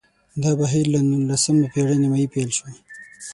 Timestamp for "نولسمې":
1.09-1.67